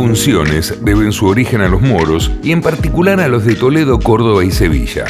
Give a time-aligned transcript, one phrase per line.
[0.00, 4.42] funciones deben su origen a los moros y en particular a los de Toledo, Córdoba
[4.42, 5.04] y Sevilla.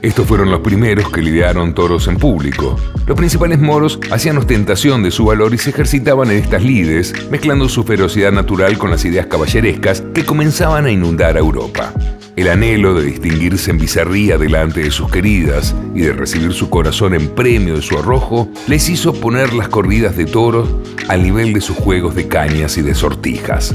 [0.00, 2.76] Estos fueron los primeros que lidiaron toros en público.
[3.08, 7.68] Los principales moros hacían ostentación de su valor y se ejercitaban en estas lides, mezclando
[7.68, 11.92] su ferocidad natural con las ideas caballerescas que comenzaban a inundar a Europa.
[12.36, 17.14] El anhelo de distinguirse en bizarría delante de sus queridas y de recibir su corazón
[17.14, 20.68] en premio de su arrojo les hizo poner las corridas de toros
[21.08, 23.74] al nivel de sus juegos de cañas y de sortijas.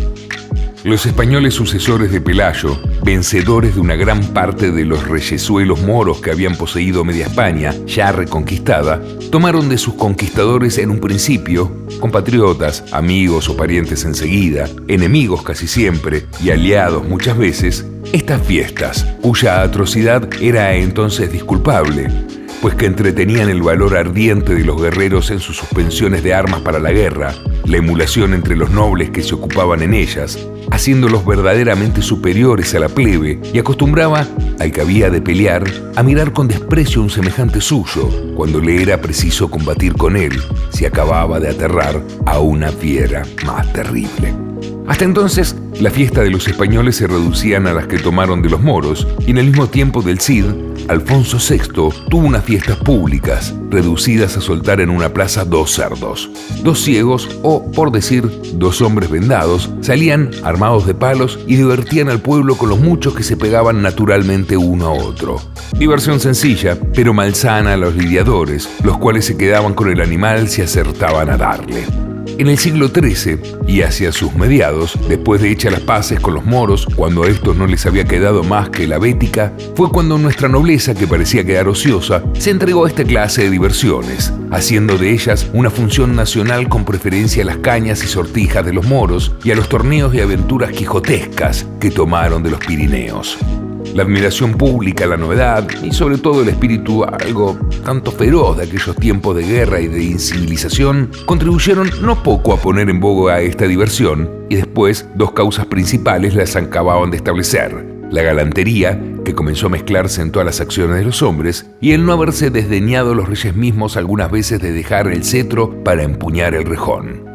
[0.83, 6.29] Los españoles sucesores de Pelayo, vencedores de una gran parte de los reyesuelos moros que
[6.29, 9.01] habían poseído media España, ya reconquistada,
[9.31, 16.25] tomaron de sus conquistadores en un principio, compatriotas, amigos o parientes enseguida, enemigos casi siempre
[16.43, 22.09] y aliados muchas veces, estas fiestas, cuya atrocidad era entonces disculpable,
[22.61, 26.79] pues que entretenían el valor ardiente de los guerreros en sus suspensiones de armas para
[26.79, 27.33] la guerra,
[27.65, 30.37] la emulación entre los nobles que se ocupaban en ellas,
[30.71, 34.27] haciéndolos verdaderamente superiores a la plebe, y acostumbraba
[34.59, 35.63] al que había de pelear
[35.95, 40.33] a mirar con desprecio a un semejante suyo, cuando le era preciso combatir con él,
[40.71, 44.33] si acababa de aterrar a una fiera más terrible.
[44.87, 48.61] Hasta entonces, la fiesta de los españoles se reducían a las que tomaron de los
[48.61, 50.45] moros, y en el mismo tiempo del Cid,
[50.87, 51.59] Alfonso VI
[52.09, 56.29] tuvo unas fiestas públicas, reducidas a soltar en una plaza dos cerdos.
[56.63, 62.19] Dos ciegos, o por decir, dos hombres vendados, salían armados de palos y divertían al
[62.19, 65.41] pueblo con los muchos que se pegaban naturalmente uno a otro.
[65.77, 70.61] Diversión sencilla, pero malsana a los lidiadores, los cuales se quedaban con el animal si
[70.61, 72.12] acertaban a darle.
[72.37, 76.45] En el siglo XIII y hacia sus mediados, después de hechas las paces con los
[76.45, 80.47] moros, cuando a estos no les había quedado más que la bética, fue cuando nuestra
[80.49, 85.47] nobleza, que parecía quedar ociosa, se entregó a esta clase de diversiones, haciendo de ellas
[85.53, 89.55] una función nacional con preferencia a las cañas y sortijas de los moros y a
[89.55, 93.37] los torneos y aventuras quijotescas que tomaron de los Pirineos.
[93.93, 98.95] La admiración pública, la novedad y sobre todo el espíritu algo tanto feroz de aquellos
[98.95, 104.29] tiempos de guerra y de incivilización contribuyeron no poco a poner en boga esta diversión
[104.49, 107.85] y después dos causas principales las acababan de establecer.
[108.09, 112.05] La galantería, que comenzó a mezclarse en todas las acciones de los hombres, y el
[112.05, 116.65] no haberse desdeñado los reyes mismos algunas veces de dejar el cetro para empuñar el
[116.65, 117.25] rejón.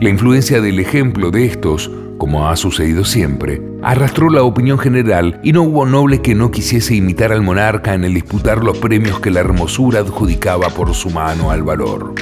[0.00, 5.52] La influencia del ejemplo de estos como ha sucedido siempre, arrastró la opinión general y
[5.52, 9.30] no hubo noble que no quisiese imitar al monarca en el disputar los premios que
[9.30, 12.14] la hermosura adjudicaba por su mano al valor.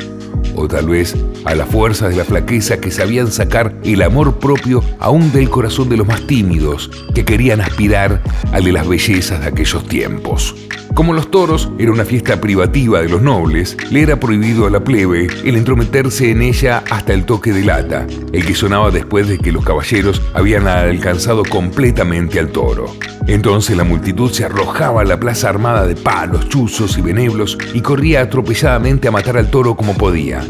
[0.56, 4.82] O tal vez a la fuerza de la flaqueza que sabían sacar el amor propio
[4.98, 8.20] aún del corazón de los más tímidos, que querían aspirar
[8.52, 10.54] al de las bellezas de aquellos tiempos.
[10.94, 14.84] Como los toros era una fiesta privativa de los nobles, le era prohibido a la
[14.84, 19.38] plebe el entrometerse en ella hasta el toque de lata, el que sonaba después de
[19.38, 22.94] que los caballeros habían alcanzado completamente al toro.
[23.26, 27.80] Entonces la multitud se arrojaba a la plaza armada de palos, chuzos y beneblos y
[27.80, 30.44] corría atropelladamente a matar al toro como podía.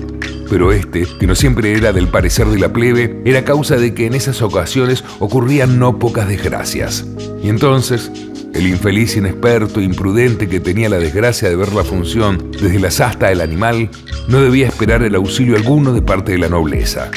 [0.50, 4.06] Pero este, que no siempre era del parecer de la plebe, era causa de que
[4.06, 7.06] en esas ocasiones ocurrían no pocas desgracias.
[7.42, 8.10] Y entonces
[8.54, 12.90] el infeliz inexperto e imprudente que tenía la desgracia de ver la función desde la
[12.90, 13.90] sasta del animal
[14.28, 17.10] no debía esperar el auxilio alguno de parte de la nobleza,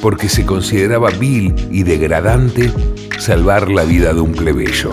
[0.00, 2.70] porque se consideraba vil y degradante
[3.18, 4.92] salvar la vida de un plebeyo.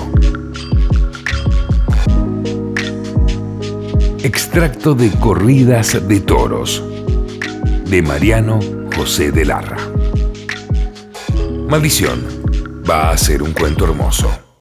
[4.23, 6.83] Extracto de Corridas de Toros
[7.89, 8.59] de Mariano
[8.95, 9.77] José de Larra.
[11.67, 12.23] Maldición.
[12.89, 14.48] Va a ser un cuento hermoso.